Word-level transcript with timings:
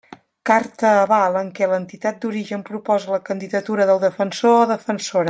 Carta 0.49 0.93
aval 1.01 1.35
en 1.41 1.51
què 1.59 1.67
l'entitat 1.73 2.19
d'origen 2.23 2.65
proposa 2.71 3.15
la 3.17 3.23
candidatura 3.29 3.89
del 3.91 4.03
Defensor 4.09 4.63
o 4.65 4.69
Defensora. 4.73 5.19